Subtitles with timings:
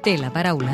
[0.00, 0.72] Té la paraula.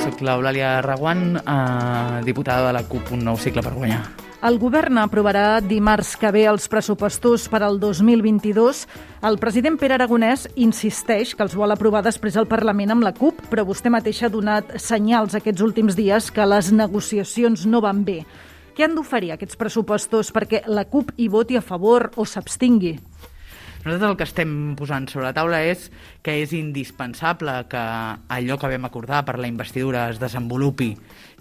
[0.00, 4.02] Soc l'Eulàlia Raguant, eh, diputada de la CUP, un nou cicle per guanyar.
[4.42, 8.88] El govern aprovarà dimarts que ve els pressupostos per al 2022.
[9.22, 13.40] El president Pere Aragonès insisteix que els vol aprovar després al Parlament amb la CUP,
[13.50, 18.26] però vostè mateix ha donat senyals aquests últims dies que les negociacions no van bé.
[18.74, 22.98] Què han d'oferir aquests pressupostos perquè la CUP hi voti a favor o s'abstingui?
[23.84, 25.90] Nosaltres el que estem posant sobre la taula és
[26.24, 27.82] que és indispensable que
[28.32, 30.94] allò que vam acordar per la investidura es desenvolupi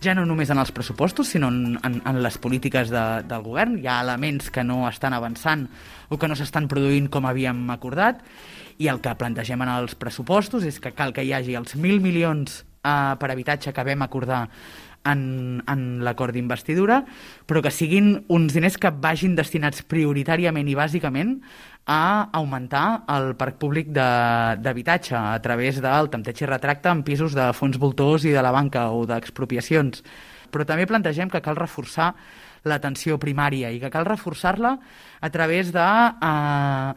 [0.03, 3.77] ja no només en els pressupostos, sinó en, en, en les polítiques de, del govern.
[3.79, 5.69] Hi ha elements que no estan avançant
[6.11, 8.19] o que no s'estan produint com havíem acordat
[8.75, 12.03] i el que plantegem en els pressupostos és que cal que hi hagi els 1.000
[12.03, 14.49] milions eh, per habitatge que vam acordar
[15.03, 17.01] en, en l'acord d'investidura,
[17.47, 21.37] però que siguin uns diners que vagin destinats prioritàriament i bàsicament
[21.85, 27.49] a augmentar el parc públic d'habitatge a través del tempteig i retracte en pisos de
[27.53, 30.03] fons voltors i de la banca o d'expropiacions.
[30.53, 32.13] Però també plantegem que cal reforçar
[32.67, 34.77] l'atenció primària i que cal reforçar-la
[35.23, 36.95] a través d'ampliar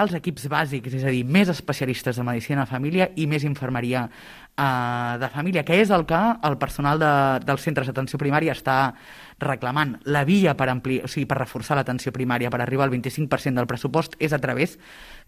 [0.00, 3.44] eh, els equips bàsics, és a dir, més especialistes de medicina de família i més
[3.48, 7.12] infermeria eh, de família, que és el que el personal de,
[7.46, 8.94] dels centres d'atenció primària està
[9.40, 9.96] reclamant.
[10.04, 11.00] La via per, ampli...
[11.04, 14.78] o sigui, per reforçar l'atenció primària, per arribar al 25% del pressupost, és a través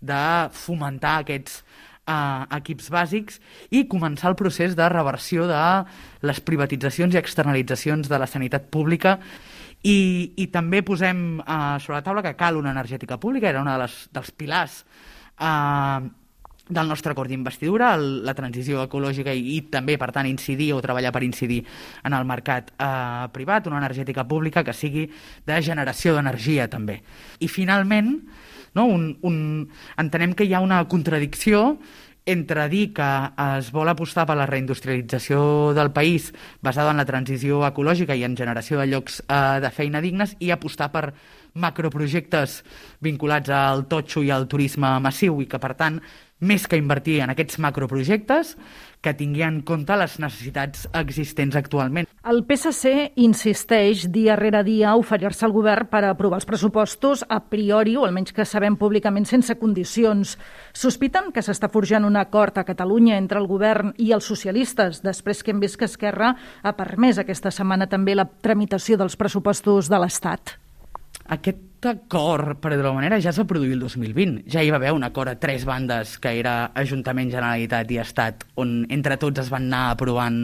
[0.00, 1.64] de fomentar aquests
[2.06, 3.40] eh, equips bàsics
[3.70, 5.62] i començar el procés de reversió de
[6.26, 9.18] les privatitzacions i externalitzacions de la sanitat pública.
[9.86, 13.70] I, i també posem eh, sobre la taula que cal una energètica pública, era un
[13.70, 14.80] de les, dels pilars
[15.38, 16.00] eh,
[16.68, 21.12] del nostre acord d'investidura, la transició ecològica i, i també, per tant, incidir o treballar
[21.14, 21.60] per incidir
[22.04, 25.06] en el mercat eh, privat, una energètica pública que sigui
[25.46, 26.98] de generació d'energia també.
[27.38, 28.16] I finalment,
[28.74, 29.38] no, un, un,
[29.96, 31.78] entenem que hi ha una contradicció
[32.26, 33.06] entre dir que
[33.54, 38.34] es vol apostar per la reindustrialització del país basada en la transició ecològica i en
[38.36, 41.12] generació de llocs eh, de feina dignes i apostar per
[41.54, 42.58] macroprojectes
[43.00, 46.02] vinculats al totxo i al turisme massiu i que, per tant,
[46.40, 48.56] més que invertir en aquests macroprojectes,
[49.00, 52.08] que tingui en compte les necessitats existents actualment.
[52.26, 57.38] El PSC insisteix dia rere dia a oferir-se al govern per aprovar els pressupostos a
[57.48, 60.34] priori, o almenys que sabem públicament, sense condicions.
[60.74, 65.42] Sospiten que s'està forjant un acord a Catalunya entre el govern i els socialistes, després
[65.42, 70.02] que hem vist que Esquerra ha permès aquesta setmana també la tramitació dels pressupostos de
[70.02, 70.56] l'Estat.
[71.32, 74.44] Aquest acord, per dir-ho manera, ja es va produir el 2020.
[74.50, 78.46] Ja hi va haver un acord a tres bandes, que era Ajuntament, Generalitat i Estat,
[78.56, 80.38] on entre tots es van anar aprovant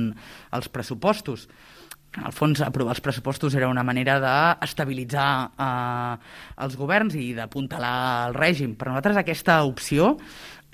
[0.52, 1.48] els pressupostos.
[2.18, 6.16] En el fons, aprovar els pressupostos era una manera d'estabilitzar eh,
[6.66, 8.74] els governs i d'apuntalar el règim.
[8.76, 10.18] Per nosaltres aquesta opció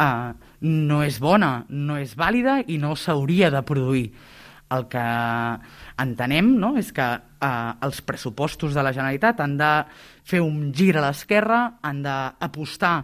[0.01, 0.33] eh,
[0.67, 4.09] no és bona, no és vàlida i no s'hauria de produir
[4.75, 5.05] el que
[6.03, 7.07] entenem no, és que
[7.41, 9.73] eh, els pressupostos de la Generalitat han de
[10.29, 12.97] fer un gir a l'esquerra, han d'apostar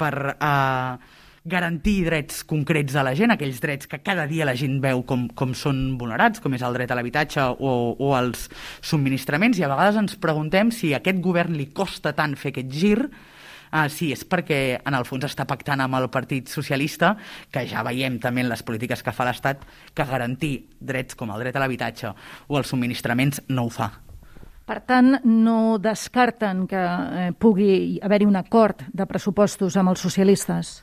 [0.00, 1.18] per eh,
[1.50, 5.26] garantir drets concrets de la gent, aquells drets que cada dia la gent veu com,
[5.34, 8.48] com són vulnerats, com és el dret a l'habitatge o, o els
[8.84, 12.72] subministraments, i a vegades ens preguntem si a aquest govern li costa tant fer aquest
[12.72, 12.98] gir
[13.70, 17.14] Uh, sí, és perquè en el fons està pactant amb el Partit Socialista,
[17.54, 19.62] que ja veiem també en les polítiques que fa l'Estat,
[19.94, 22.10] que garantir drets com el dret a l'habitatge
[22.48, 23.92] o els subministraments no ho fa.
[24.70, 30.76] Per tant, no descarten que eh, pugui haver-hi un acord de pressupostos amb els socialistes?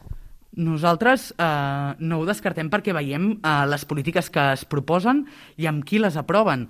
[0.58, 5.24] Nosaltres eh, no ho descartem perquè veiem eh, les polítiques que es proposen
[5.56, 6.68] i amb qui les aproven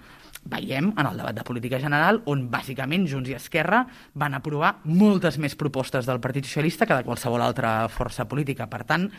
[0.50, 3.84] veiem en el debat de política general on bàsicament Junts i Esquerra
[4.16, 8.70] van aprovar moltes més propostes del Partit Socialista que de qualsevol altra força política.
[8.72, 9.10] Per tant,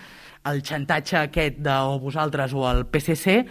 [0.48, 3.42] el xantatge aquest de o vosaltres o el PSC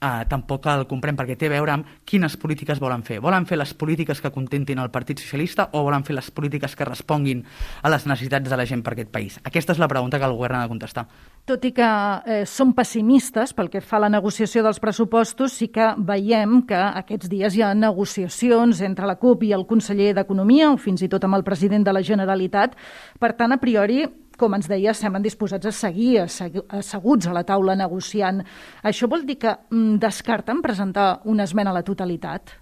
[0.00, 3.20] eh, tampoc el comprem perquè té a veure amb quines polítiques volen fer.
[3.22, 6.88] Volen fer les polítiques que contentin el Partit Socialista o volen fer les polítiques que
[6.88, 7.44] responguin
[7.82, 9.38] a les necessitats de la gent per aquest país?
[9.44, 11.06] Aquesta és la pregunta que el govern ha de contestar.
[11.48, 11.88] Tot i que
[12.26, 16.78] eh, som pessimistes pel que fa a la negociació dels pressupostos, sí que veiem que
[16.78, 21.10] aquests dies hi ha negociacions entre la CUP i el conseller d'Economia, o fins i
[21.10, 22.76] tot amb el president de la Generalitat.
[23.20, 24.04] Per tant, a priori,
[24.40, 28.40] com ens deia, semblen disposats a seguir asseguts a la taula negociant.
[28.86, 32.56] Això vol dir que mm, descarten presentar una esmena a la totalitat?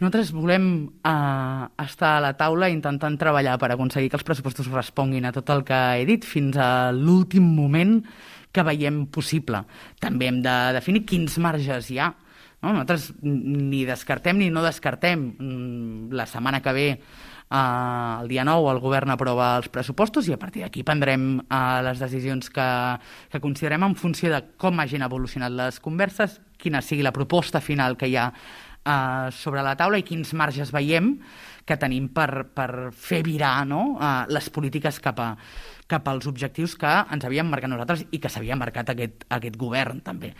[0.00, 0.66] Nosaltres volem
[1.04, 5.52] uh, estar a la taula intentant treballar per aconseguir que els pressupostos responguin a tot
[5.52, 7.98] el que he dit fins a l'últim moment
[8.50, 9.60] que veiem possible.
[10.00, 12.08] També hem de definir quins marges hi ha.
[12.62, 12.72] No?
[12.72, 15.34] Nosaltres ni descartem ni no descartem.
[15.36, 16.88] Mm, la setmana que ve
[17.50, 21.80] Uh, el dia 9 el govern aprova els pressupostos i a partir d'aquí prendrem uh,
[21.82, 22.66] les decisions que,
[23.26, 27.98] que considerem en funció de com hagin evolucionat les converses, quina sigui la proposta final
[27.98, 31.16] que hi ha uh, sobre la taula i quins marges veiem
[31.66, 33.96] que tenim per, per fer virar no?
[33.98, 35.34] uh, les polítiques cap, a,
[35.90, 40.00] cap als objectius que ens havíem marcat nosaltres i que s'havia marcat aquest, aquest govern
[40.06, 40.32] també.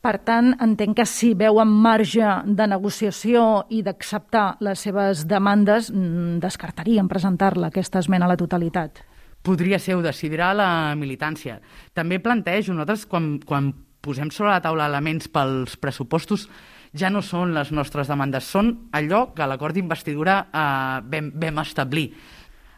[0.00, 6.38] Per tant, entenc que si veuen marge de negociació i d'acceptar les seves demandes, mm,
[6.40, 9.02] descartarien presentar-la, aquesta esmena a la totalitat.
[9.42, 11.60] Podria ser, ho decidirà la militància.
[11.92, 16.48] També plantejo, nosaltres quan, quan posem sobre la taula elements pels pressupostos,
[16.96, 22.14] ja no són les nostres demandes, són allò que l'acord d'investidura eh, vam, vam establir.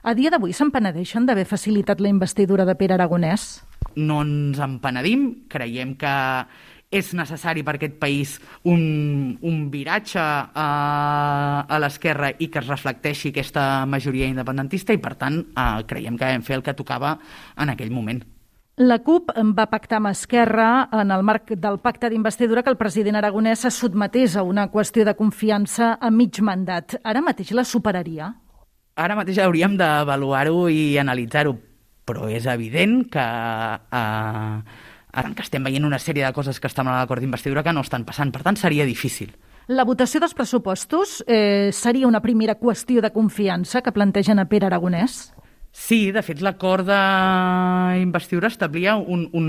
[0.03, 3.63] A dia d'avui se'n penedeixen d'haver facilitat la investidura de Pere Aragonès?
[3.95, 6.15] No ens en penedim, creiem que
[6.93, 8.37] és necessari per aquest país
[8.69, 10.69] un, un viratge a,
[11.65, 16.29] a l'esquerra i que es reflecteixi aquesta majoria independentista i, per tant, eh, creiem que
[16.29, 17.17] vam fer el que tocava
[17.57, 18.23] en aquell moment.
[18.81, 23.19] La CUP va pactar amb Esquerra en el marc del pacte d'investidura que el president
[23.21, 26.97] aragonès se sotmetés a una qüestió de confiança a mig mandat.
[27.05, 28.31] Ara mateix la superaria?
[28.97, 31.53] Ara mateix hauríem d'avaluar-ho i analitzar-ho,
[32.09, 34.57] però és evident que eh,
[35.13, 37.85] ara que estem veient una sèrie de coses que estan a l'acord d'investidura que no
[37.85, 38.33] estan passant.
[38.33, 39.35] Per tant, seria difícil.
[39.69, 44.67] La votació dels pressupostos eh, seria una primera qüestió de confiança que plantegen a Pere
[44.67, 45.31] Aragonès?
[45.73, 49.47] Sí, de fet, l'acord d'investidura establia un, un,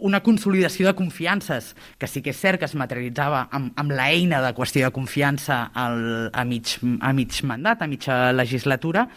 [0.00, 4.40] una consolidació de confiances, que sí que és cert que es materialitzava amb, amb l'eina
[4.44, 9.08] de qüestió de confiança al, a, mig, a mig mandat, a mitja legislatura,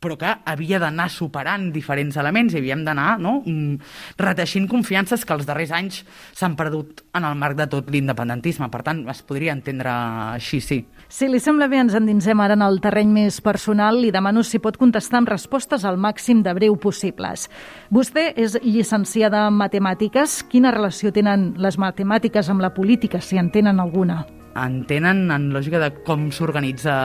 [0.00, 3.78] però que havia d'anar superant diferents elements i havíem d'anar no, mm,
[4.18, 8.70] reteixint confiances que els darrers anys s'han perdut en el marc de tot l'independentisme.
[8.70, 9.90] Per tant, es podria entendre
[10.38, 10.84] així, sí.
[11.08, 14.00] Si li sembla bé, ens endinsem ara en el terreny més personal.
[14.00, 17.48] Li demano si pot contestar amb respostes al màxim de breu possibles.
[17.90, 20.42] Vostè és llicenciada en matemàtiques.
[20.52, 24.24] Quina relació tenen les matemàtiques amb la política, si en tenen alguna?
[24.58, 26.98] En tenen en lògica de com s'organitza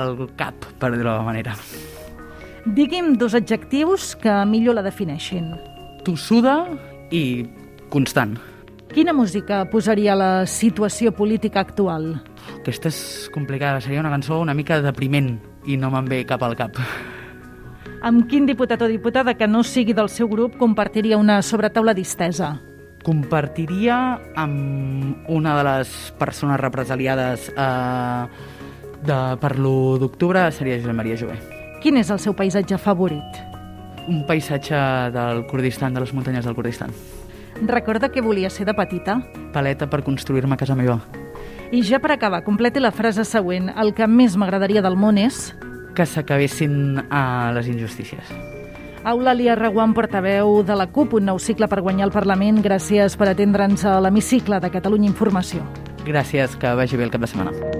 [0.00, 1.56] el cap, per dir-ho manera.
[2.70, 5.48] Digui'm dos adjectius que millor la defineixin.
[6.06, 6.68] Tossuda
[7.10, 7.42] i
[7.90, 8.36] constant.
[8.94, 12.12] Quina música posaria la situació política actual?
[12.60, 13.00] Aquesta és
[13.34, 15.34] complicada, seria una cançó una mica depriment
[15.66, 16.78] i no me'n ve cap al cap.
[18.06, 22.54] Amb quin diputat o diputada que no sigui del seu grup compartiria una sobretaula distesa?
[23.02, 28.26] Compartiria amb una de les persones represaliades eh,
[29.02, 31.59] de, per l'1 d'octubre, seria Josep Maria Jové.
[31.80, 33.38] Quin és el seu paisatge favorit?
[34.04, 34.76] Un paisatge
[35.14, 36.92] del Kurdistan, de les muntanyes del Kurdistan.
[37.64, 39.16] Recorda que volia ser de petita?
[39.54, 40.98] Paleta per construir-me casa meva.
[41.72, 43.70] I ja per acabar, completi la frase següent.
[43.80, 45.54] El que més m'agradaria del món és...
[45.96, 48.28] Que s'acabessin a les injustícies.
[49.00, 52.60] Eulàlia Reguant, portaveu de la CUP, un nou cicle per guanyar el Parlament.
[52.60, 55.64] Gràcies per atendre'ns a l'hemicicle de Catalunya Informació.
[56.04, 57.79] Gràcies, que vagi bé el cap de setmana.